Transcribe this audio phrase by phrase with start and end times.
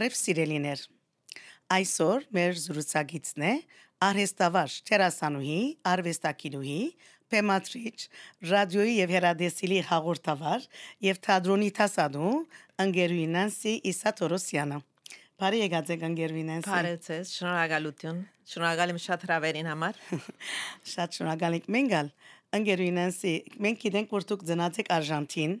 [0.00, 0.82] Բարև սիրելիներ։
[1.76, 3.50] Այսօր մեր զրուցակիցն է
[4.06, 5.58] արհեստավար Չերասանուհի,
[5.90, 6.76] արվեստակինուհի,
[7.34, 7.98] Պեմատրիչ,
[8.52, 10.64] ռադիոյի եւ հերադեսիլի հաղորդավար
[11.04, 12.32] եւ թատրոնի տասադու
[12.86, 14.80] ընկերուհի Նանսի Իսաթորոսյանը։
[15.40, 20.00] Բարի եկած եք ընկերուհի Նանսի։ Բարեցես, շնորհակալություն։ Շնորհակալ եմ շատ հրավերին համար։
[20.96, 22.10] Շատ շնորհակալ ենք մենգալ։
[22.50, 23.32] Ընկերուհի Նանսի,
[23.62, 25.52] մենք գիտենք, որ դուք ծնած եք Արժանտին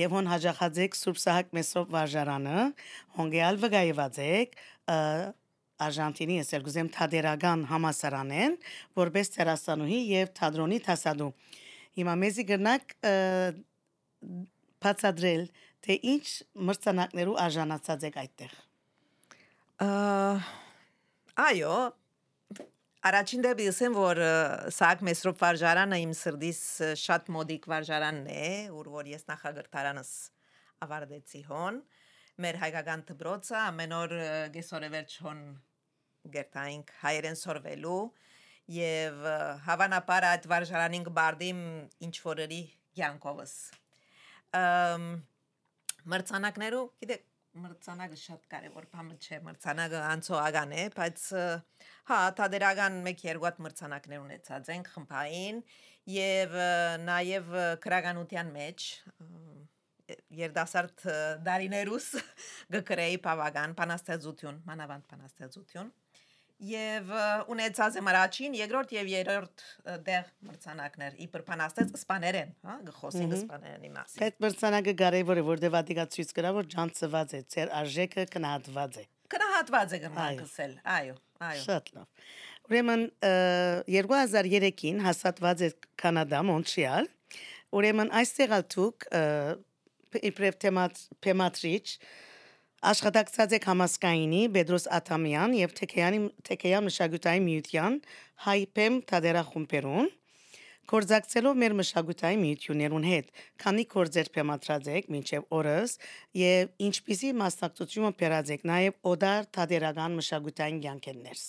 [0.00, 2.62] եւ հոն հաջախած եք Սուրբ Սահակ Մեսրոպ վարժարանը,
[3.18, 4.56] հոնգեալ վգայված եք
[5.88, 8.56] Արժանտինի Սերգուզեմ Թադերական համասարանեն,
[8.96, 11.28] որպես տերասանուհի եւ թատրոնի տասադու։
[12.00, 12.96] Հիմա մեզի գրնակ
[14.88, 15.46] բացադրել,
[15.84, 16.26] թե ինչ
[16.68, 18.58] մրցանակներու արժանացած եք այդտեղ։
[21.38, 21.76] Այո,
[23.06, 24.18] Առաջին դեպի ասեմ, որ
[24.74, 26.62] Սակ Մեսրոպ վարժարանը իմ սրդիս
[26.98, 30.10] շատ մոդիկ վարժարանն է, ուր որ ես նախագրթարանս
[30.82, 31.78] ավարտեցի հոն։
[32.42, 34.14] Մեր հայկական դբրոցը ամեն օր
[34.56, 35.44] գեսորևերջ հոն
[36.34, 38.02] գերտայինք հայերեն սորվելու
[38.78, 39.30] եւ
[39.68, 41.64] հավանաբար այդ վարժարանին կբարդիմ
[42.08, 42.62] ինչ որերի
[42.98, 43.54] յանքովս։
[46.08, 47.27] Մրցանակներու, գիտեք,
[47.62, 51.24] մրցանակը շատ կարևոր բան չէ, մրցանակը անցողական է, բայց
[52.10, 55.62] հա, թադերական 1-2 հատ մրցանակներ ունեցած ենք խմբային
[56.14, 56.58] եւ
[57.04, 58.86] նաեւ քրագանության մեջ
[60.38, 61.02] երդասարդ
[61.44, 62.06] դարիներուս
[62.74, 65.90] գկրեի բավական բանաստեղծություն, մանավանդ բանաստեղծություն
[66.58, 67.10] եւ
[67.52, 69.64] ունեցած եմ առաջին, երկրորդ եւ երրորդ
[70.08, 76.06] դեղ մրցանակներ իբր փանաստեց սպաներեն, հա, գխոսին սպաներենի մասին։ Այդ մրցանակը կարևոր է, որտեղ վատիկա
[76.18, 81.16] ցույց կրա, որ ջանցված է, ծեր արժեքը կնահատված է։ Կնահատված է գմնակսել, այո,
[81.48, 82.28] այո։ Շատ լավ։
[82.68, 83.04] Ուրեմն
[83.88, 85.70] 2003-ին հաստատված է
[86.02, 87.06] Կանադա, Մոնտրեալ։
[87.78, 89.06] Ուրեմն այստեղ ալտուկ
[90.28, 90.58] իբրև
[91.24, 91.86] թեմատրիչ
[92.78, 97.96] Աշխատակցած եք համասկայինի Բեդրոս Աթամյան եւ Թեքեյանի Թեքեյան մշակութային միության
[98.44, 100.10] հայփեմ թադերախումբերուն
[100.88, 103.26] Կորզակցելով մեր մշակութային միություններուն հետ,
[103.60, 105.96] քանի կորձեր փեմատրած եք մինչև օրս
[106.40, 111.44] եւ ինչպիսի մասնակցությունը բերած եք նաեւ օդար թադերական մշակութային ցանկերներս։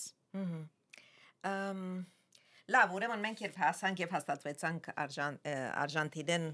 [1.49, 1.85] Ամ
[2.75, 5.39] լավ, ուրեմն մենք երբ հասանք եւ հաստատվեցանք Արժան
[5.85, 6.49] Արժանտինեն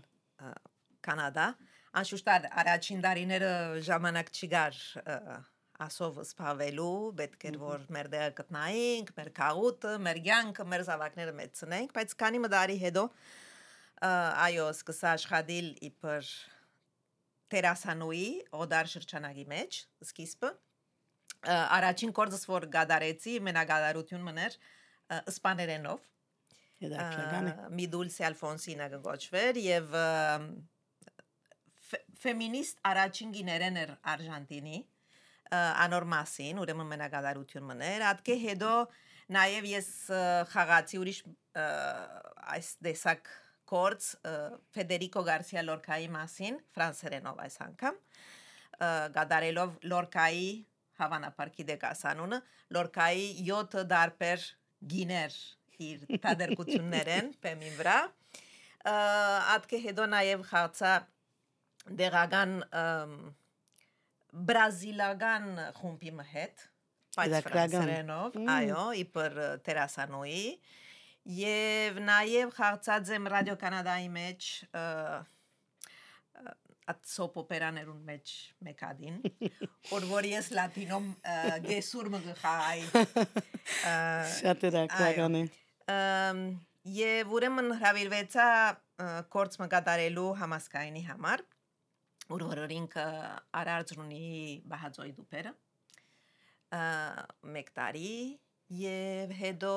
[1.05, 1.47] Կանադա,
[1.95, 2.29] Անշուշտ
[2.59, 3.49] առաջին տարիները
[3.87, 4.79] ժամանակ չգար
[5.85, 11.93] ասով սփավելու, պետք էր որ մեր դերը գտնայինք, մեր քաղուտը, մեր ցանկը, մեր զավակները մեծնենք,
[11.95, 13.05] բայց քանի մդարի հետո
[14.45, 16.33] այո, սկսա աշխատել իբր
[17.55, 18.27] տերասանուի
[18.59, 20.51] օդար շրջանագի մեջ, սկիզբը
[21.55, 24.59] առաջին կորձս որ գադարեցի մենագադարություն մներ
[25.31, 26.11] իսպաներենով
[27.75, 30.73] Միդուլսի Ալֆոնսինա գոչվեր եւ և
[32.21, 34.77] ֆեմինիստ առաջին գիներեն էր Արժանտինի
[35.55, 38.71] անոր մասին, ուրեմն մենագադարություն մներ, ատկե հետո
[39.35, 39.89] նաև ես
[40.51, 41.19] խաղացի ուրիշ
[42.55, 43.29] այս դեսակ
[43.69, 44.07] կորց
[44.75, 47.99] Ֆեդերիկո Գարսիա Լորկայի մասին ֆրանսերենով այս անգամ
[49.15, 50.49] գադարելով Լորկայի
[50.99, 52.41] հավանաբար գիտեք ասանունը
[52.75, 54.45] Լորկայի 7 դարբեր
[54.93, 55.39] գիներ
[55.85, 57.97] իր տադերկություններեն բեմին վրա
[59.55, 60.93] ատկե հետո նաև խաղացա
[61.85, 62.55] դեղական
[64.49, 65.45] բրազիլական
[65.79, 66.65] խումբի հետ
[67.15, 69.37] բայց ֆրանսերենով այո իբր
[69.67, 70.47] տերասանոյի
[71.35, 74.49] եւ նաեւ խաղացած եմ ռադիո կանադայի մեջ
[77.09, 78.33] soap opera-ներուն մեջ
[78.67, 79.15] մեկադին
[79.93, 81.07] որ որ ես լատինում
[81.65, 82.77] գեսուր մգխայ
[84.35, 85.43] շատ դրական է
[86.95, 88.47] եւ ուրեմն հravirվեցա
[89.33, 91.41] կորց մկատարելու համասկայնի համար
[92.33, 92.95] Ուրորինք
[93.61, 94.25] արարձունի
[94.71, 95.51] բահածոյ դուպերը
[97.55, 98.13] մեկ տարի
[98.81, 99.73] եւ հետո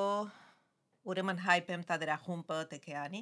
[1.13, 3.21] ուրեմն հայպեմ տադրախումբը տեկեանի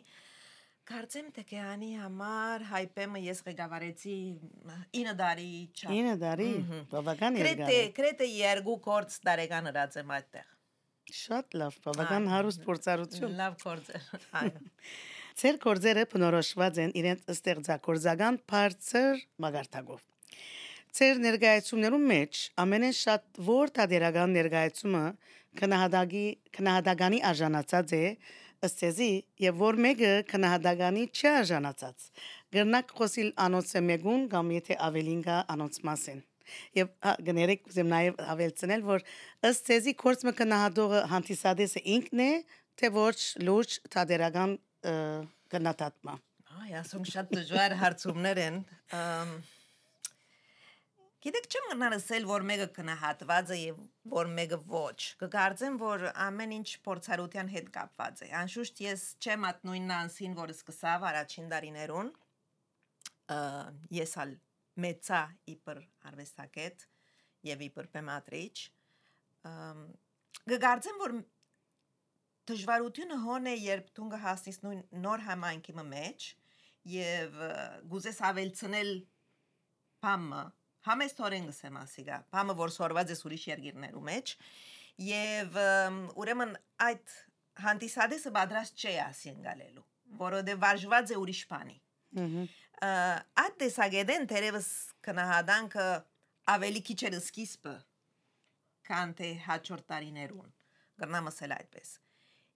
[0.88, 4.16] Կարծեմ տեկեանի համար հայպեմը ես ղեկավարեցի
[4.96, 6.50] 9 տարի չափ 9 տարի
[6.94, 10.56] բավական երկար Կրետե կրետե երկու կորց տարեկան հրած եմ այդտեղ
[11.18, 14.56] Շատ լավ բավական հարուստ փորձառություն Լավ կորձեր այո
[15.38, 20.00] Ձեր կորձերը բնորոշված են իրենց ստեղծագործական բարձր մագարտակով։
[20.98, 25.04] Ձեր ներկայացումներում մեջ ամենեն շատ որ տադերական ներկայացումը
[25.62, 26.26] քնահատագի
[26.58, 28.02] քնահատականի արժանացած է
[28.66, 29.12] ըստեզի
[29.46, 32.10] եւ որ մեկը քնահատականի չարժանացած։
[32.58, 36.24] Գրնակ խոսիլ անոնցը մեգուն կամ եթե ավելին կա անոնց մասին
[36.82, 36.92] եւ
[37.28, 39.04] գներեք ուզեմ նաեւ ավելցնել որ
[39.52, 42.32] ըստ ցեզի կորցմը կնահատողը հանդիսադեսը ինքն է
[42.78, 43.18] թե ոչ
[43.48, 44.54] լուրջ տադերական
[44.88, 46.16] գնահատատմա։
[46.58, 48.60] Այ, ասում շատ դժվար հարցումներ են։
[51.28, 53.80] Գիտեք, չեմ գնացել, որ մեկը կնահատված է եւ
[54.14, 59.66] որ մեկը ոչ։ Կգարձեմ, որ ամեն ինչ փորձառության հետ կապված է։ Անշուշտ ես չեմ at
[59.68, 62.12] նույն նանսին, որ սկսավ առաջին դարիներուն։
[63.98, 64.36] Ես ալ
[64.88, 65.22] մեծա
[65.58, 65.82] իբր
[66.12, 66.86] արվեստագետ
[67.50, 68.56] եւ իբր բեմադրիչ։
[70.48, 71.18] Կգարձեմ, որ
[72.48, 76.28] դժվարությունը հոն է, երբ դու կհասնես նույն նոր համայնքի մեջ
[76.88, 77.42] եւ
[77.92, 78.92] գուզես ավելցնել
[80.06, 80.44] բամը
[80.88, 84.34] համեստորեն գսեմ ասիգա բամը որ սորված է ուրիշ երգիրներու մեջ
[85.08, 85.58] եւ
[86.24, 86.54] ուրեմն
[86.88, 87.16] այդ
[87.66, 89.86] հանդիսադեսը պատրաստ չէ ասին գալելու
[90.22, 91.78] որովհետեւ վարժված է ուրիշ բանի
[93.44, 94.70] այդ տեսագետեն դերևս
[95.08, 95.88] կնահադանքը
[96.56, 97.76] ավելի քիչ էր սկիզբը
[98.88, 100.52] քան թե հաջորդ տարիներուն
[101.02, 101.90] գրնամ ասել այդպես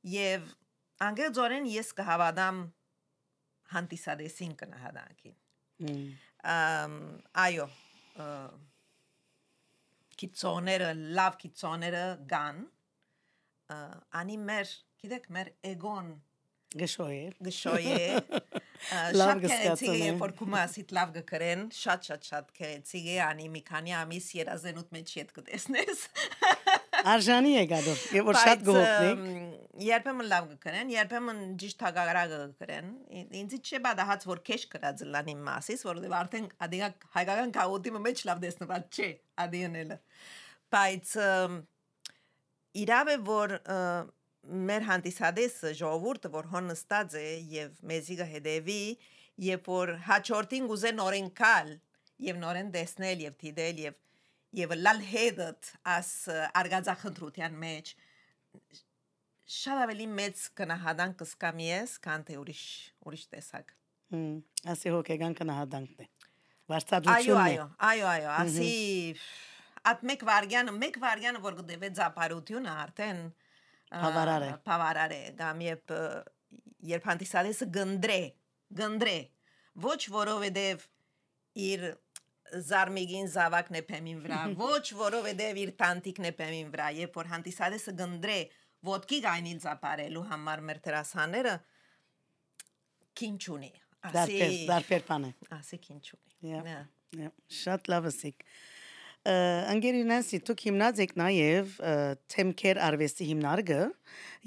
[0.07, 0.49] եւ
[1.05, 2.61] անգեձորեն ես կհավատամ
[3.75, 5.37] հանդիսադեսին կնահադանքին
[7.45, 7.67] այո
[10.21, 12.03] կիցոները լավ կիցոները
[12.33, 12.65] գան
[14.21, 16.11] անի մեր գիտեք մեր էգոն
[16.81, 18.03] գշոյե գշոյե
[19.21, 23.95] շատ քեցի է որ կումասիտ լավ գկրեն շատ շատ շատ քեցի է անի մի քանի
[24.01, 26.05] ամիս երազենուտ մեջ իդ կտեսնես
[27.13, 29.50] արժանի է գադով եւ որ շատ գողտնի
[29.85, 32.89] երբեմն լավ կգրեն, երբեմն ճիշտ հագարակը կգրեն։
[33.41, 38.41] Ինձ չի բադահած որ քեշ կրած լանի մասից, որովհետեւ արդեն ադիգա հայկական կաուտի մեջ լավ
[38.45, 39.09] դեսնված չէ
[39.45, 39.97] ադիանելը։
[40.75, 41.13] Բայց
[42.81, 43.55] իրավ է որ
[44.41, 47.25] մեր հանդիսադեսը ժողովուրդը որ հոն նստած է
[47.55, 48.83] եւ մեզի կհետեվի
[49.45, 51.75] երբ որ հաջորդին գուզե նորեն կալ
[52.25, 53.99] եւ նորեն տեսնել եւ դիդել եւ
[54.61, 56.09] եւ լալ հետդ աս
[56.61, 57.93] արգածախնդրության մեջ
[59.51, 62.65] շատ ավելի մեծ կնահատանք կսկամի ես, քան թե ուրիշ
[63.09, 63.73] ուրիշ տեսակ։
[64.11, 64.35] Հմ,
[64.71, 66.09] ասի հոգեգան կնահատանքն է։
[66.71, 68.75] Վարչատությունն է։ Այո, այո, այո, ասի
[69.91, 73.21] at մեկ վարյանը, մեկ վարյանը որ գտեվե զապարությունը արդեն
[73.91, 75.93] բավարար է։ Բավարար է, գամ երբ
[76.91, 78.21] երբ հանդիսադեսը գնդրե,
[78.77, 79.17] գնդրե,
[79.85, 80.85] ոչ որովհետև
[81.65, 81.85] իր
[82.71, 87.93] զարմիգին զավակն է փեմին վրա, ոչ որովհետև իր տանտիկն է փեմին վրա, երբ որ հանդիսադեսը
[88.01, 88.39] գնդրե,
[88.87, 91.55] ոդկի գայնիլ ծապարելու համար մեր դրասաները
[93.21, 93.71] քինչունի
[94.09, 96.77] ասի դարբեր բան է ասի քինչունի
[97.61, 98.45] շատ լավ ասիկ
[99.21, 101.73] անգերինասի դուք հիմնած եք նաև
[102.33, 103.81] թեմքեր արվեստի հիմնարկը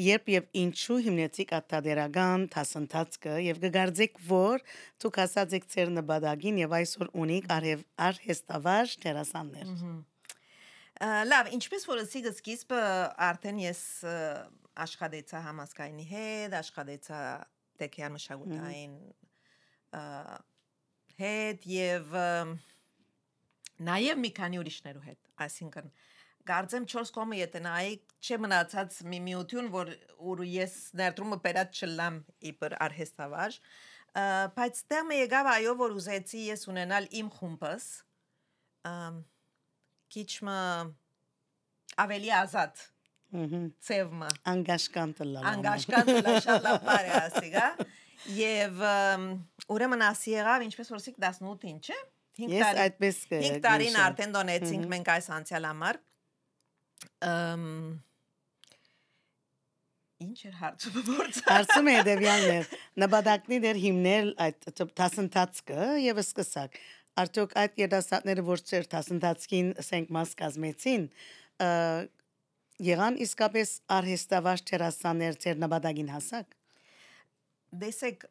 [0.03, 4.65] երբ եւ ինչու հիմնեցիք ատտադերական դասընթացքը եւ կգարձեք որ
[5.05, 9.71] դուք ասած եք ծեր նպատակին եւ այսօր ունիք արհեստավար դերասաններ
[11.03, 12.81] Լավ, ինչպես որ ասի սկիզբը
[13.27, 13.81] արդեն ես
[14.85, 17.19] աշխատեցա համասկայնի հետ, աշխատեցա
[17.83, 18.95] տեքյան մշակութային
[21.19, 22.15] հետ եւ
[23.89, 25.91] նաեւ մի քանի ուրիշներու հետ, այսինքն
[26.45, 32.19] Գարձեմ 4 կոմը եթե նայի չէ մնացած մի միություն որ որ ես ներդրումը բերած չլամ
[32.51, 33.57] իբր արհեստավար
[34.59, 37.87] բայց դեմը եկավ այո որ ուզեցի ես ունենալ իմ խումբս
[40.15, 40.59] քիչմը
[42.05, 42.83] ավելի ազատ
[43.89, 47.69] ծևմը անգաշկանտ լա անգաշկանտ լա շալապար ասիգա
[48.39, 48.83] եւ
[49.75, 52.01] ուրեմն ասի եղավ ինչպես որ սիկ 18-ին չէ
[52.39, 56.01] 5 տարի ես այդպես 5 տարին արդեն դոնեցինք մենք այս անցյալ համար
[57.31, 57.69] ըմ
[60.25, 62.69] ինչ էր հարցումը որց հարցումը հետեւյալն էր.
[63.03, 64.69] Նպատակնի դեր հիմնել այդ
[65.01, 66.79] դասընթացքը եւ սկսակ
[67.21, 71.07] արդյոք այդ երդասատները որ ծեր դասընթացքին ասենք մաս կազմեցին
[72.89, 76.57] եղան իսկապես արհեստավար տերասաներ ծեր նպատակին հասակ
[77.85, 78.27] դեսեք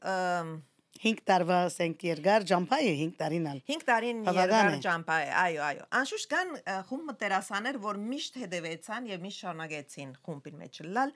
[1.03, 5.63] 5 տարվա ասենք երկար ջամփա է 5 տարին ալ 5 տարին երկար ջամփա է այո
[5.69, 6.53] այո անշուշտ կան
[6.89, 11.15] խումբ տերասաներ որ միշտ հետևեցան եւ միշտ շարունակեցին խումբին մեջ լալ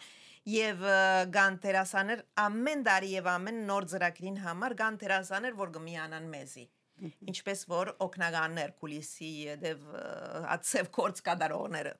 [0.55, 0.83] եւ
[1.35, 6.65] կան տերասաներ ամեն տարի եւ ամեն նոր ծրագրին համար կան տերասաներ որ գմիանան մեզի
[6.97, 9.83] ինչպես որ օկնականներ կուլիսի եւ
[10.55, 11.93] ածև կորց կատարողները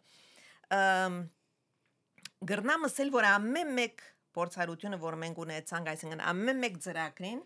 [2.52, 4.06] գրնամս էլ որ ամեն մեկ
[4.38, 7.42] փորձառությունը որ մենք ունեցանք այսինքն ամեն մեկ ծրագրին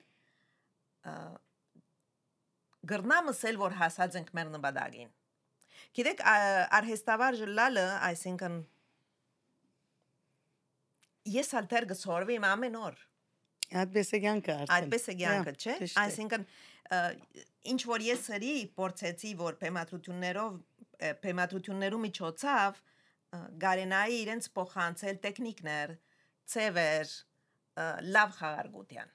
[2.91, 5.13] գրնամս էլ որ հասած ենք մեր նպատակին
[5.99, 6.25] գիտեք
[6.79, 8.59] արհեստավար ժլալը այսինքն
[11.35, 13.07] ես ալտեր գսորվի ամեն օր
[13.71, 16.41] Այդպես է ցանկը արդեն։ Այդպես է ցանկը, չէ՞։ Այսինքն
[16.91, 20.59] ինչ որ ես հրի փորձեցի որ բեմադրություններով
[21.21, 22.81] բեմադրություններու միջոցով
[23.63, 25.93] գարենայի իրենց փոխանցել տեխնիկներ,
[26.51, 27.13] ծևեր,
[28.15, 29.13] լավ խաղարգության։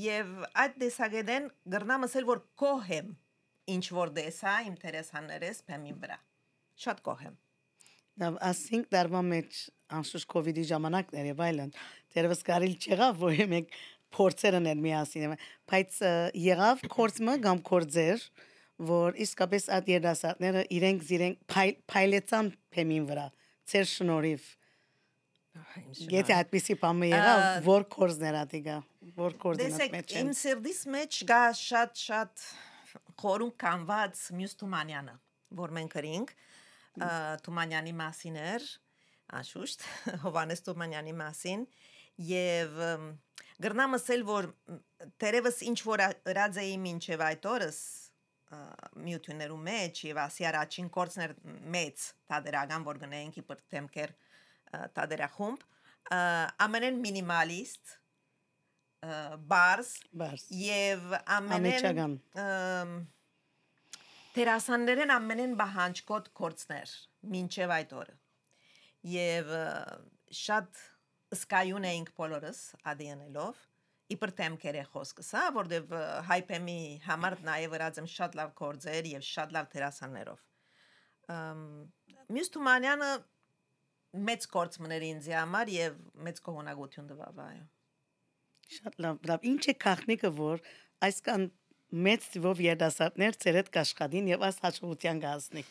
[0.00, 0.30] Եվ
[0.62, 3.12] այդ դեսագետեն գրնամսել որ կոհեմ
[3.74, 6.18] ինչ որ դեսա իմ տերեսաններես բեմին վրա։
[6.80, 7.36] Շատ գոհ եմ։
[8.20, 9.58] Լավ, ասինք դարվա մեջ
[10.00, 11.70] անշուշտ կոവിഡ്ի ժամանակներ եւ այլն։
[12.16, 13.76] Դերևս կարիլ չեղավ, որ մենք
[14.16, 15.34] փորձերն են միասին,
[15.70, 15.98] բայց
[16.44, 18.24] եղավ կորցմը կամ կորձեր,
[18.90, 23.26] որ իսկապես այդ երդասարտները իրենք իրենք փայ- փայլեցան փեմին վրա։
[23.70, 24.48] Ձեր շնորհիվ։
[26.10, 28.76] Եթե այդպեսի բան եղավ, որ կորձներ ադիգա,
[29.18, 32.44] որ կորձներ Դեսեք, մեջ իմ են։ սերդիս մեջ գա շատ շատ
[33.20, 35.14] խորում կանված մյուս Թումանյանը,
[35.60, 36.32] որ մենք գրինք
[37.46, 38.68] Թումանյանի մասին էր,
[39.40, 39.84] անշուշտ
[40.24, 41.66] Հովանես Թումանյանի մասին
[42.28, 42.80] եւ
[43.64, 44.48] գրնամ ասել որ
[45.22, 46.04] տերևս ինչ որ
[46.64, 47.78] էի մինչև այդ օրս
[48.50, 48.60] ա,
[49.06, 51.34] միություններու մեջ եւ ասի առաջին կորցներ
[51.76, 55.66] մեծ տադերական որ գնայինք իբր թեմքեր ա, տադերախումբ
[56.66, 57.96] ամենեն մինիմալիստ
[59.00, 62.96] Բարձ։ եւ ամենեն
[64.30, 66.92] Տերասաններեն ամենեն բահանջկոտ կորցներ
[67.32, 68.16] մինչև այդ օրը։
[69.56, 69.62] ը,
[70.40, 70.82] շատ
[71.36, 72.60] սկայուն էինք բոլորս
[72.90, 73.58] ադիանելով
[74.10, 79.08] իբր թեմքեր է խոսքս, հա, որտեվ ը, հայպեմի համար նաև ըրած եմ շատ լավ կորձեր
[79.10, 80.40] եւ շատ լավ տերասաններով։
[81.34, 81.60] Ամ
[82.30, 83.10] Մյուս Թումանյանը
[84.30, 87.64] մեծ կորց մներ ինձ համար եւ մեծ կողոնակություն տվավ այո։
[88.70, 90.64] Շատ լավ, լավ։ Ինչ է քախնիկը, որ
[91.06, 91.46] այսքան
[92.06, 95.64] մեծ թվով երդասարտներ ծեր հետ կաշխատին եւ այս հաջողության կհասնի։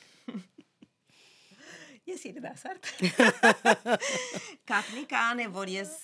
[2.09, 2.91] Ես երիտասարդ։
[4.71, 5.95] Կապնիկը ան է, որ ես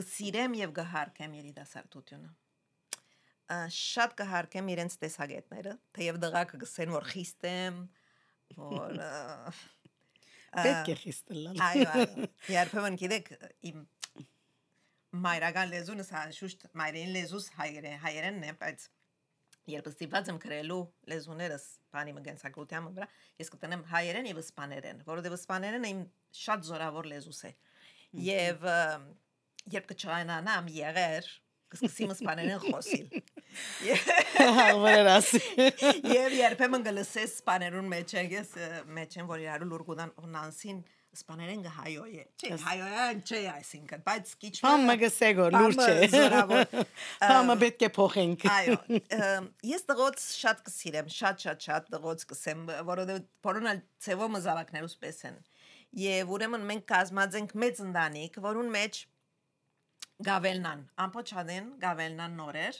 [0.00, 2.30] գսիրեմ եւ գհարկեմ երիտասարդությունը։
[3.74, 7.80] Շատ կհարկեմ իրենց տեսակետները, թեև դղակը գսեն որ խիստ եմ,
[8.60, 9.00] որ
[10.50, 13.28] Պետք է խիստել։ Այո, այո։ Երբեմն գիտեք
[13.70, 13.82] իմ
[15.26, 18.86] մայրական լեզունս հա շուշտ մայրեն լեզուս հայերեն հայերենն է, բայց
[19.74, 23.08] երբ ստիպված եմ գրելու լեզուներս բանի մգենցակրության վրա,
[23.40, 26.02] ես կտնեմ հայերեն եւ իսպաներեն, որովհետեւ իսպաներենը իմ
[26.40, 27.52] շատ զորավոր լեզուս է։
[28.30, 28.66] Եվ
[29.70, 31.28] երբ կչանանամ եղեր,
[31.70, 33.06] կսկսեմ իսպաներեն խոսել։
[34.56, 35.40] Հավեր ասի։
[36.10, 38.54] Եվ երբեմն գլսես սպաներուն մեջ ես
[38.96, 44.52] մեջ եմ որ իրարու լուրգուդան ունանսին սպաներեն գհայոյ է։ Չէ, հայոյան չէ այսինքն, բայց քիչ
[44.62, 46.74] Փամը գսեգոր լուր Բամը չէ։ զորավոր։
[47.24, 48.76] Փամը պետք է փոխենք։ Այո,
[49.74, 55.40] ես դղոց շատ կսիրեմ, շատ շատ շատ դղոց կսեմ, որովհետեւ բոլորն ցևոմը զավակներուս պես են։
[56.00, 59.00] Եվ ուրեմն մենք կազմած ենք մեծ ընտանիք, որուն մեջ
[60.30, 62.78] գավելնան, ամփոչանեն գավելնան նորեր,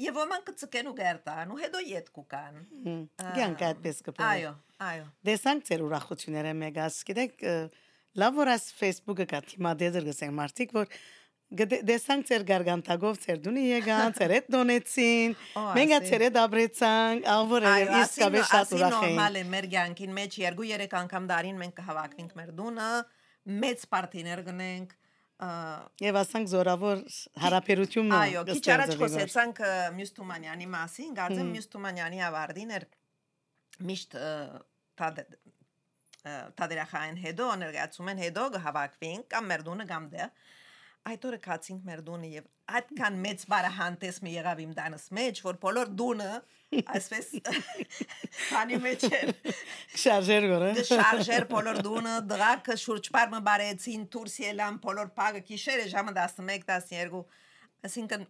[0.00, 2.60] եւ ոմանք կծկեն ու գերտան ու հետո ետ կուկան։
[3.36, 7.46] Գյանք այդպես կփոխի։ Այո, այո։ Դեսանք ծեր ուրախությունները մեգաս, գիտեք,
[8.20, 10.94] լավ որ աս Facebook-ը կա թիմա դեզեր գսենք մարդիկ, որ
[11.50, 15.32] դեսանք ծեր գարգանտագով ծեր դունի եկան, ծեր հետ դոնեցին,
[15.76, 20.38] մենք ծեր հետ աբրեցանք, աղվորը Այո, իսկապես շատ ուրախ էին։ նորմալ է մեր ցանկին մեջ
[20.46, 22.90] 2-3 անգամ դարին մենք կհավաքվենք մեր դունը,
[23.66, 24.96] մեծ պարտիներ գնենք,
[25.40, 26.98] Եվ ասանք զորավոր
[27.40, 32.84] հարաբերություն Այո, քիչ առաջ խոսեցանք ը, Մյուս Թումանյանի մասին, գարձեմ Մյուս Թումանյանի ավարտին էր
[33.88, 34.16] միշտ
[35.00, 35.36] ը, տադ-
[36.28, 40.30] ը, տադերախային հետո ներկայացում են հետո կհավաքվենք կամ մեր դունը կամ դե
[41.10, 45.56] այդ օրը կացինք մեր դունը եւ այդքան մեծ բարահանտես մի եղավ իմ դանս մեջ որ
[45.62, 46.26] բոլոր դունը
[46.94, 47.30] այսպես
[48.50, 49.32] քանի մեջ էր
[50.02, 56.14] շարժեր գորը։ շարժեր բոլոր դունը դրակը շուրջ բարմը բարեցին դուրս ելան բոլոր փագը գիշերը ժամը
[56.20, 57.24] 11-12
[57.88, 58.28] ասինքն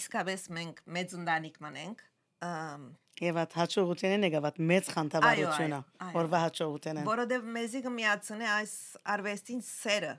[0.00, 2.04] իսկապես մենք մեծ ընտանիք մնենք
[3.20, 5.80] Եվ այդ հաջողությունն է գավատ մեծ խանդավառությունը,
[6.14, 8.74] որվա հաջողությունն։ որովհետև մեզի կմիացնե այս
[9.14, 10.14] արվեստին սերը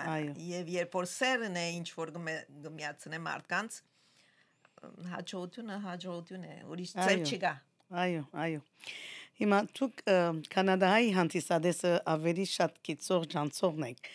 [0.00, 3.78] Այո։ եւ երբ որ սերն է ինչ որ կմիացնե մարդկանց
[5.14, 7.54] հաջողությունը հաջողություն է ուրիշ ծեր Այո։ չկա
[7.90, 8.60] Այո, այո։
[9.40, 10.02] Հիմա դուք
[10.54, 14.10] կանադայի հանդիսադեսը ավելի շատ կիցող ջանցողն եք։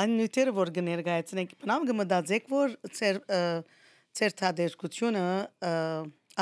[0.00, 3.40] Այն նյութերը որ կներկայացնեք, բնավ կմտածեք, որ ծեր ը,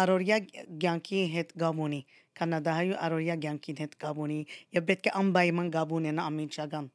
[0.03, 0.39] արորիա
[0.85, 2.01] ցանկի հետ գամոնի,
[2.41, 4.41] կանադայի արորիա ցանկի հետ գամոնի,
[4.79, 6.91] եւ պետք է անպայման գաբուն են ամիջական։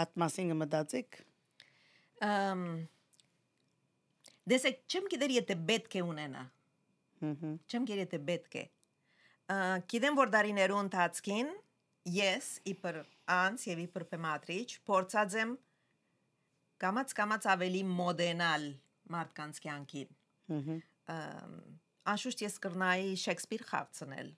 [0.00, 1.20] Այդ մասին կմտածեք։
[2.30, 2.64] ըմ
[4.50, 6.48] դեսեք չեմ գիտեր եթե պետք է ունենա
[7.20, 8.62] Հհհ։ Չեմ գիտի թե պետք է։
[9.92, 11.50] Գիտեմ որ դարիներու ընթացքին
[12.16, 13.00] ես իբր
[13.34, 15.52] անց եւ իբր պեմատրիչ փորձած եմ
[16.84, 18.64] կամած կամած ավելի մոդենալ
[19.14, 20.14] մարդկանց կյանքին։
[21.16, 21.58] Ամ,
[22.08, 24.30] Անշուշտ ես կրնայի Շեքսպիր խաղցնել,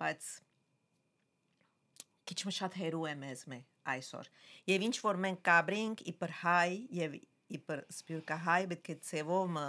[0.00, 0.28] բայց
[2.24, 3.58] քիչ մը շատ հերու է մեզ մե
[3.94, 4.30] այսօր։
[4.72, 7.18] Եվ ինչ որ մենք կաբրինք իբր հայ եւ
[7.58, 9.66] իբր սպյուրկա հայ պետք է ծևոմը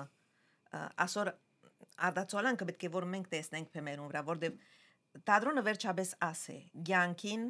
[1.05, 1.31] ասոր
[2.07, 4.57] արդացոլան կպետք է որ մենք տեսնենք փեմերուն վրա, որտեվ
[5.27, 7.45] տադրոնը վերջապես ասե, ցանկին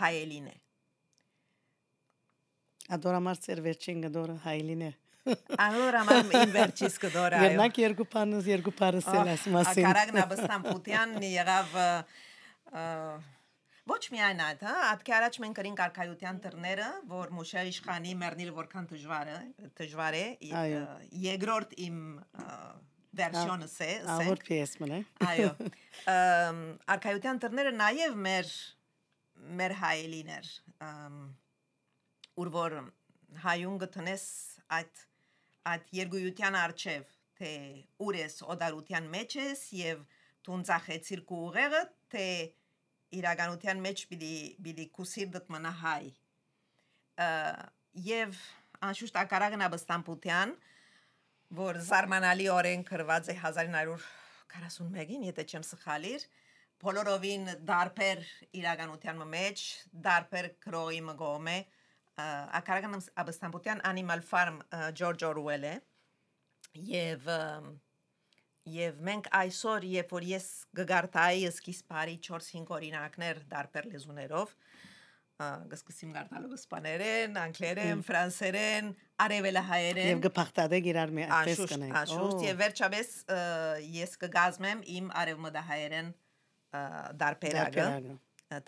[0.00, 0.56] հայելին է։
[2.96, 4.92] Ադորամարցեր վերջին գդորը հայլին է։
[5.60, 10.64] Allora ma in vercis կդորա։ Երնակ երկու բանս երկու բառս էլ այս մասին։ Կարագնա բստան
[10.70, 11.76] Պուտյանն եղավ
[13.90, 18.86] Ոչ միայն այդ, հա, ատքի առաջ մենք կրին արքայության դռները, որ Մուշե իշխանի մեռնիլ որքան
[18.92, 19.38] դժվար է,
[19.80, 20.24] դժվար է։
[21.24, 21.96] Երկրորդ իմ
[23.20, 25.00] վերսիոնս է, ասենք։ Ահոր PS-ն է։
[25.30, 25.50] Այո։
[26.94, 28.54] Արքայության դռները նաև մեր
[29.60, 30.52] մեր հայելիներ։
[32.40, 32.78] Ուր որ
[33.44, 34.24] հայուն գտնես
[34.78, 35.06] այդ
[35.68, 37.50] այդ երգույթյան արչև թե
[38.06, 40.00] ուր ես օդարության մեջ ես եւ
[40.46, 41.82] դուն ցախեցիր քու ուղեղը
[42.14, 42.26] թե
[43.20, 46.04] իրականության մեջ պիտի պիտի քուսիր դդ մնա հայ
[48.06, 48.38] եւ
[48.88, 50.54] անշուշտ ակարագնա բստամպուտյան
[51.60, 56.26] որ զարմանալի օրեն գրված է 1941-ին եթե չեմ սխալիր
[56.80, 58.20] բոլորովին դարբեր
[58.60, 59.64] իրականության մեջ
[60.06, 61.58] դարբեր քրոյի մգոմե
[62.60, 64.60] ակարագնա բստամպուտյան Animal Farm
[64.96, 65.76] George Orwell է
[66.90, 67.30] եւ
[68.68, 70.46] Եվ մենք այսօր, երբ որ ես
[70.76, 74.52] գգարտայի սկիզբարի 4-5 օրինակներ դարբեր լեզուներով,
[75.70, 78.90] գսկսիմ գարտալու իսպաներեն, անգլերեն, ֆրանսերեն,
[79.24, 83.14] արևելահայերեն եւ գփախտադեք իրար մի այդպես կանենք։ Աշուշտ եւ վերջապես
[83.96, 86.12] ես կգազմեմ իմ արևմտահայերեն
[87.24, 87.88] դարբերագը,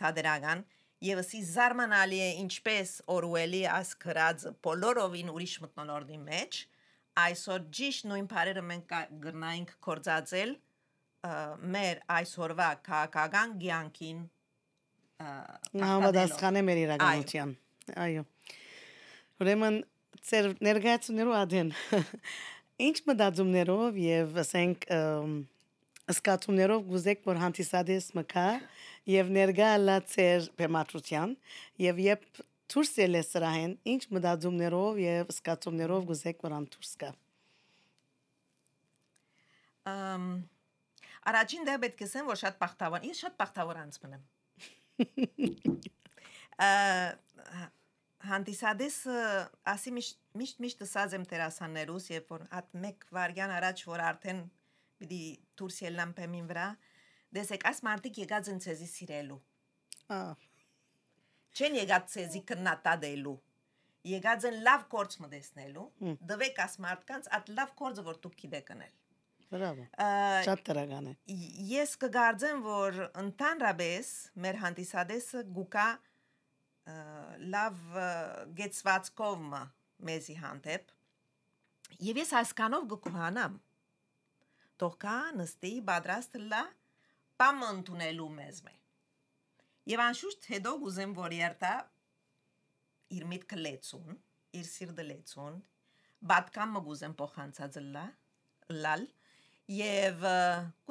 [0.00, 0.64] թադերական
[1.02, 6.60] եւ ասի զարմանալի է ինչպես Օրուելի աս գրած բոլորովին ուրիշ մտնոլորտի մեջ
[7.22, 8.94] այսօր ճիշտ նույն բարերը մենք
[9.24, 10.52] գրնայինք կորցածել
[11.74, 14.22] մեր այսօրվա քաղաքական ցանկին
[15.82, 17.52] համադասխանը մեր իրականության
[18.06, 18.24] այո
[19.42, 19.78] ուրեմն
[20.30, 21.70] ծեր ներգայացումներով ադեն
[22.88, 24.88] ինչ մտածումներով եւ ասենք
[26.10, 28.46] սկացումներով գուզեք որ հանդիսադես մկա
[29.12, 31.34] եւ ներգա լացեր բեմատրության
[31.82, 32.22] եւ երբ
[32.72, 37.10] դուրս ելե սրահեն ինչ մտածումներով եւ սկացումներով գուզեք որան դուրս գա
[39.92, 40.24] Ամ
[41.30, 44.24] առաջին դե պետք է ասեմ որ շատ բախտավոր ես շատ բախտավոր անցնում եմ
[48.22, 48.96] հանդիսադես
[49.72, 54.40] ասի միշտ միշտ միշտ ասած եմ տերասաններուս երբ որ հատ մեկ վարյան առաջ որ արդեն
[55.02, 55.20] պիտի
[55.60, 56.66] դուրս ելնամ փեմին վրա
[57.38, 59.40] դեսեք աս մարտիկ եկած են ցեզի սիրելու
[60.16, 60.48] ահ
[61.52, 63.36] չեն եկած ցեզի կնատադելու
[64.12, 65.86] եկած են լավ կորց մտեսնելու
[66.32, 68.98] դվեք աս մարդկանց այդ լավ կորձը որ դուք գիտեք անել
[69.52, 69.82] Բրավո։
[70.46, 71.12] Շատ տրական է։
[71.68, 74.12] Ես կգարձեմ, որ ընդհանրապես
[74.44, 75.88] մեր հանդիսադեսը գուկա
[77.52, 77.82] լավ
[78.58, 79.44] գեցվածքով
[80.08, 80.88] մեզի հանդեպ
[82.02, 83.60] եւ ես հասկանով գկուհանամ
[84.82, 86.60] թող կա նստի պատրաստ լա
[87.38, 88.72] պամ ընդունելու մեզ մե.
[89.92, 91.72] Եվ անշուշտ հետո ուզեմ որ երթա
[93.16, 94.16] իր միտքը լեցուն,
[94.58, 95.58] իր սիրտը լեցուն,
[96.32, 98.04] բատկամ մգուզեմ փոխանցած լա,
[98.82, 99.06] լալ
[99.76, 100.26] եւ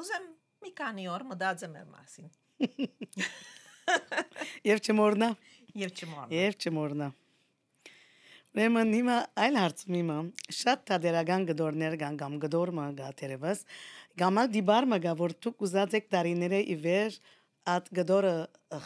[0.03, 0.27] ուզեմ
[0.63, 2.31] մի քանի օր մտածեմ մեր մասին։
[4.71, 5.33] Եվ չմորնա։
[5.81, 7.09] Եվ չմորնա։ Եվ չմորնա։
[8.51, 10.15] Ուրեմն հիմա այլ հարցում հիմա
[10.51, 13.61] շատ տադերական գդորներ կան կամ գդորմա գա թերևս
[14.21, 17.15] գամալ դիբար մգա որ դուք ուզած եք տարիները ի վեր
[17.71, 18.33] at գդորը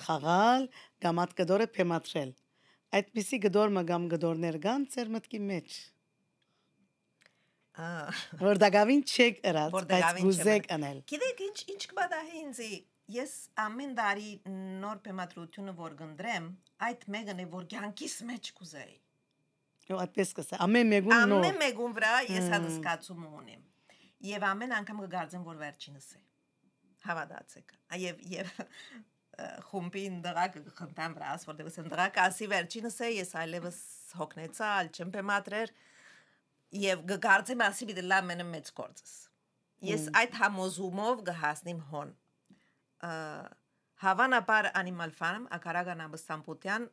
[0.04, 0.67] խաղալ
[1.06, 2.34] կամ at գդորը փեմատրել
[2.99, 5.78] այդպիսի գդոր մգամ գդորներ կան ծեր մտքի մեջ
[8.45, 12.69] որ դակավին չեք ըրած բայց գուզեք անել գիտեք ինչ ինչ կբադահի ինձի
[13.15, 13.34] ես
[13.65, 14.30] ամեն տարի
[14.86, 16.47] նոր փեմատրությունը որ գնդրեմ
[16.89, 18.95] այդ մեկն է որ ցանկիս մեջ կուզեի
[19.86, 23.65] Ու այդպես կսա ամեն մեկուն նոր ամեն մեկուն վրա ես հատսկացում ունեմ
[24.26, 26.21] եւ ամեն անգամ կգարձեմ որ վերջինս է
[27.06, 28.50] հավատացեք եւ եւ
[29.69, 33.80] խումբին դրակ խնդամ վրաս որտեղ ասեմ դրակ ասի վերջինս է ես այլևս
[34.19, 35.74] հոգնեցա ալ չեմ բեմատրեր
[36.86, 39.15] եւ գկարծեմ ասի մի լավ մենը մեծ կորցս
[39.91, 42.13] ես այդ համոզումով գհասնիմ հոն
[44.06, 46.88] հավանաբար animal farm ակարագան ամստամպուտյան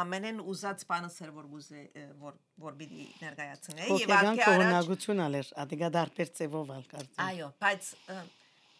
[0.00, 1.80] ամենեն ուզած բանը սեր որ գուզե
[2.20, 7.90] որ որ բիդի ներկայացնե եւ արկե առաջ ալեր ադիգա դարբեր ծևով ալ կարծեմ այո բայց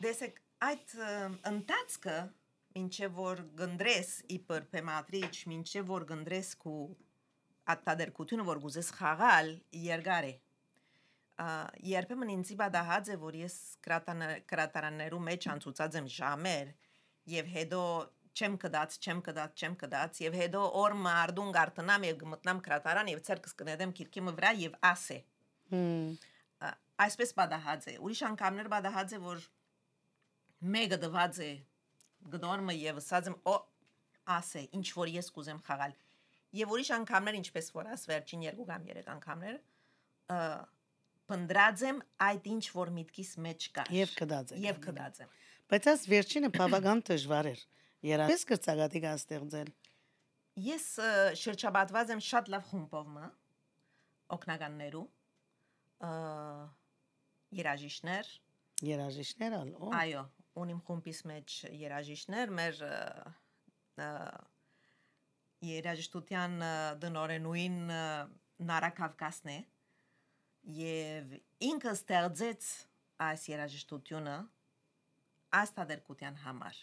[0.07, 0.95] դեսեք այդ
[1.53, 2.17] ընթացքը
[2.83, 6.79] ինչեւ որ գնդրես իբր փեմատրիչ ինչեւ որ գնդրես քու
[7.73, 10.35] ատտադրկությունը որ գուզես խաղալ երկար է
[11.93, 16.73] երբեմն ինձ իբադահած է որ ես կրատարաններու մեջ անցուցած եմ ժամեր
[17.33, 17.83] եւ հետո
[18.33, 23.21] չեմ կդած չեմ կդած չեմ կդած եւ հետո օր մարդուն գարտնամ եւ գմտնամ կրատարան եւ
[23.29, 25.19] ցերկս կնեդեմ քիրքի վրա եւ ասե
[27.07, 29.45] այսպես բադահած է ուրիշ անգամներ բադահած է որ
[30.77, 31.51] մեկը դված է
[32.33, 33.57] գնորմը եւ ասած եմ օ
[34.37, 35.97] ասե ինչ որ ես կուզեմ խաղալ
[36.63, 39.57] եւ ուրիշ անգամներ ինչպես որ աս վերջին երկու կամ երեք անգամներ
[41.33, 45.33] փնդրած եմ այդ ինչ որ միտքիս մեջ կա Եվ կդած եք։ եւ կդած եմ
[45.73, 47.61] Բայց այս վերջինը բավական դժվար էր։
[48.03, 49.69] Երաս կրծագատի կստեղծել։
[50.67, 50.87] ես
[51.39, 53.29] շրջապատված եմ շատ լավ խումբով մը
[54.37, 55.05] օկնականներու
[56.09, 56.13] ը
[57.63, 58.31] երաժիշտներ
[58.83, 60.23] Երաժիշտներ ալ։ Օ, այո
[60.63, 62.81] ունիմ խումբիս մեջ երաժիշտներ մեր
[65.63, 66.57] երաժշտության
[67.05, 67.79] դնորենուին
[68.73, 69.59] Նարա Կավկասն է
[70.83, 71.37] եւ
[71.71, 72.73] ինքը ստեղծեց
[73.29, 74.37] այս երաժշտությունը
[75.63, 76.83] աստադերկության համար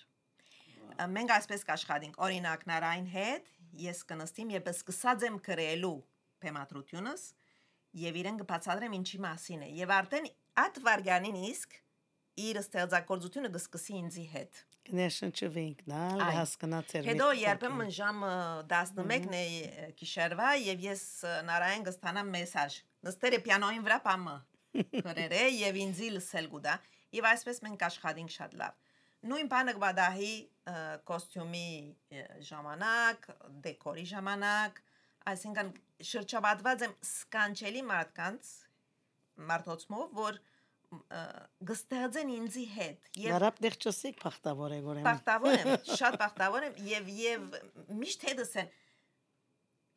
[1.16, 3.52] մենք այսպես կաշխատենք օրինակ նարային հետ
[3.84, 5.98] ես կնստիմ եւ սկսած եմ գրելու
[6.44, 7.28] թեմատրությունս
[8.00, 10.28] եւ իրեն կբացատրեմ ինչի մասին է եւ արդեն
[10.64, 11.78] այդ վարգանին իսկ
[12.40, 18.30] իր ստեղծագործությունը կսկսի ինձի հետ կներշնչվենք, նալ Այ, հասկանացեր։ Հետո երբեմն ժամը
[18.72, 19.44] 11-ն է
[20.00, 21.04] գիշերվա եւ ես
[21.50, 22.78] նարային կստանամ մեսաժ։
[23.10, 24.36] Նստել է պիանոյին վրա պամը։
[25.10, 26.76] Գրերը եւ ինձի լսել գուտա
[27.20, 28.89] եւ այսպես մենք աշխատենք շատ լավ։
[29.28, 30.34] Նույն բանը կբադահի
[31.10, 31.70] կոստյումի
[32.50, 33.26] ժամանակ,
[33.66, 34.80] դեկորի ժամանակ,
[35.32, 35.72] այսինքն
[36.10, 38.52] շրջապատված եմ սկանչելի մարդկանց
[39.50, 40.40] մարդոցմով, որ
[41.70, 47.12] գստեղծեն ինձի հետ եւ Հարապ դեղչոսիկ փախտավոր է գորեմ։ Բախտավոր եմ, շատ բախտավոր եմ եւ
[47.20, 47.44] եւ
[48.00, 48.72] միշտ հետս են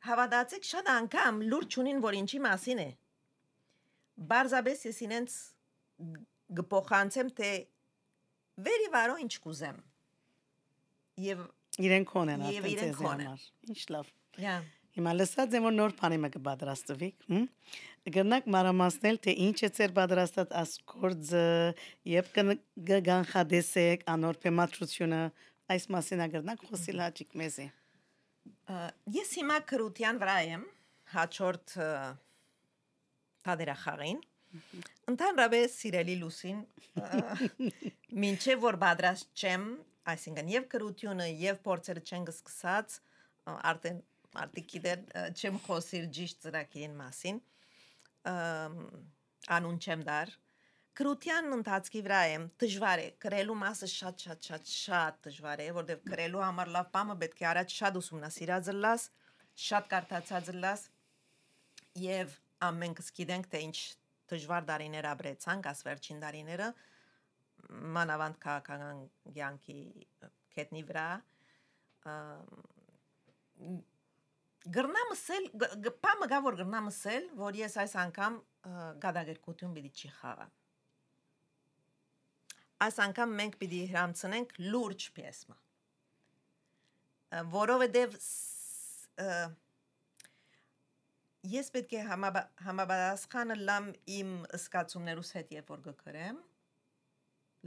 [0.08, 2.90] հավատացեք շատ անգամ լուրջ ունին որ ինչի մասին է
[4.32, 5.38] Բարձաբես ես ինձ
[6.60, 7.50] գփոխանցեմ թե
[8.68, 9.82] վերի վարո ինչ կուզեմ
[11.22, 11.42] Եվ
[12.46, 14.08] արդեն իրեն ձեզ քոն են։ համար։ Ինչ լավ։
[14.42, 14.64] yeah.
[14.92, 17.44] Հիմա լսած եմ որ նոր բանի մը կպատրաստվիկ, հմ։
[18.12, 21.44] Գնանք մարամասնել թե ինչ է ծեր պատրաստած ասկորձը
[22.12, 25.20] եւ կգանխադեսեք անոր թեմատրությունը
[25.72, 27.66] այս մասին ագրնանք խոսիլ հաճիկ մեզի։
[29.16, 30.66] Ես հիմա քրության վրա եմ
[31.14, 31.88] հաջորդ ը,
[33.48, 34.20] թադերախաղին
[35.12, 36.58] Ընդհանրապես սիրելի լուսին
[38.24, 39.64] մինչև որ պատրաստ չեմ,
[40.12, 42.98] այսինքն եւ քրությունը եւ փորձերը չեն սկսած,
[43.72, 44.02] արդեն
[44.42, 47.40] արդի գիտեն ա, չեմ խոսիր ճիշտ ծրագիրին մասին։
[49.56, 50.36] Անուն չեմ դար։
[50.92, 56.10] Քրության ընթացքի վրա եմ դժվար է գրելու մասը շատ շատ շատ շատ դժվար է որովհետև
[56.12, 59.06] գրելու համար լավ բամը պետք է առաջ շատ ուսումնասիրած լաս
[59.68, 60.84] շատ կարդացած լաս
[62.02, 62.36] եւ
[62.68, 63.78] ամենքս գիտենք թե ինչ
[64.32, 66.68] դժվար դարիներ ապրեցանք, աս վերջին դարիները
[67.96, 69.02] մանավանդ քաղաքական
[69.36, 69.78] յանքի
[70.56, 71.06] կետնի վրա
[74.76, 75.46] գրնամսել
[75.86, 78.36] գպամը գա որ գրնամսել որ ես այս անգամ
[79.02, 80.46] գադագերկություն պիտի չի խաղա
[82.86, 85.56] այս անգամ մենք պիտի հрамցնենք լուրջ պիեսմա
[87.56, 88.16] որովհետև
[91.50, 96.36] ես պետք է համաբարասխանը լամ իմ սկացումներուս հետ երբ որ գկրեմ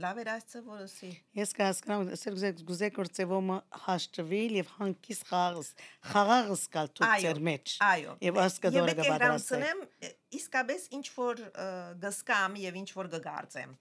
[0.04, 5.70] լավ էր այսը որսի ես կհասկանամ սերգուզեք գուզեք որ ծևոմը հաշտվել եւ հանկիս խաղս
[6.12, 9.84] խաղաղս կալ դու ծեր մեջ այո եւ ասկադորը գաբարասեմ
[10.40, 11.42] իսկապես ինչ որ
[12.04, 13.76] գսկամ եւ ինչ որ գգարձեմ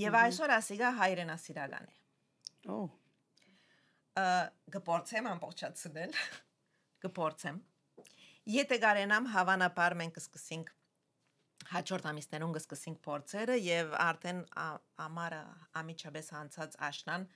[0.00, 2.80] եւ այսօր ասիգա հայրենասիրական է օ
[4.76, 6.16] գպորցեմ ամբողջացնել
[7.04, 7.60] գպորցեմ
[8.48, 10.72] եթե կարենամ հավանաբար մենք կսկսենք
[11.70, 14.40] հաջորդ ամիսներուն կսկսենք փորձերը եւ արդեն
[15.06, 15.42] ամառը
[15.82, 17.26] ամիջապես անցած աշնան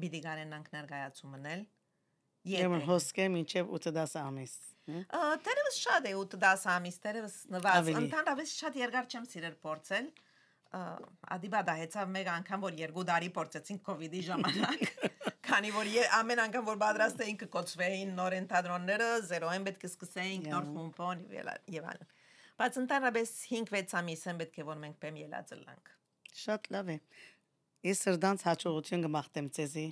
[0.00, 1.68] բիդի կարենանք ներկայացում մնել
[2.48, 4.52] Եմ հոսկե մինչև 8-10 ամիս։?
[5.44, 10.08] Տերևս շատ է 8-10 ամիս, տերևս նվազ։ Ընդհանրապես շատ երկար չեմ սիրել փորձել։
[11.36, 14.80] Ադիբա դա հեցավ մեկ անգամ որ երկու տարի փորձեցինք կ ូវ իդի ժամանակ։
[15.50, 15.88] Քանի որ
[16.20, 21.48] ամեն անգամ որ պատրաստ էինք կկոծվեին նոր ընթադրոնները, զերոեն պետք է սկսեինք նոր խումբոն եւ
[21.52, 22.10] այլ- եւ այլն։
[22.60, 25.92] Բայց ընդհանրապես 5-6 ամիս են պետք է որ մենք բեմ ելածելանք։
[26.44, 26.96] Շատ լավ է։
[27.80, 29.84] Ես սրդանց հաջողություն կմաղթեմ ցեզի։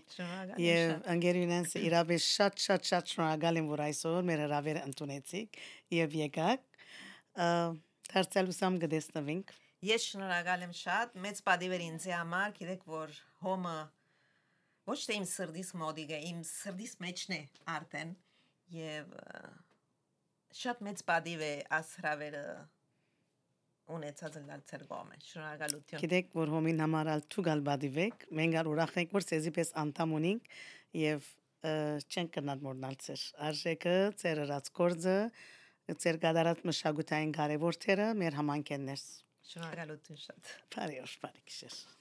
[0.62, 5.58] Եվ շատ։ ընկերուհինս իրավես շատ շատ շատ շնորհակալ եմ որ այսօր մեր հրավերը ընդունեցիք
[5.98, 6.60] եւ եկաք։
[7.38, 7.48] Ա,
[8.12, 9.54] Դարձյալուսամ կդեսնվենք։
[9.88, 13.10] Ես շնորհակալ եմ շատ, մեծ պատիվ էր ինձ համար, գիտեք որ
[13.46, 13.74] հոմը
[14.88, 17.40] ոչ թե իմ սրդիս մոդիկ է, իմ սրդիս մեջն է
[17.76, 18.12] արդեն
[18.78, 19.14] եւ
[20.58, 22.44] շատ մեծ պատիվ է ասրավերը
[23.88, 29.28] ունեցած լալ ցերգոմը։ Շնորհակալություն։ Գիտեք որ հոմին համարալ թուգալ բադիվեք, մենք ալ ուրախ ենք որ
[29.28, 30.50] ցեզի պես անդամ ունենք
[30.98, 31.30] եւ
[31.68, 35.18] չենք կնալ մորնալ ցեր։ Արժեքը ցեր հրած կորձը,
[36.04, 39.06] ցեր գադարած մշակութային կարևոր թերը մեր համանքեններս։
[39.52, 41.97] Շնորհակալություն շատ։ Բարի օր, բարի գիշեր։